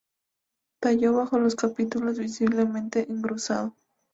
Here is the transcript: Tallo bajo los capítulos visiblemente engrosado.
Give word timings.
Tallo 0.79 1.13
bajo 1.13 1.37
los 1.37 1.55
capítulos 1.55 2.17
visiblemente 2.17 3.05
engrosado. 3.07 3.75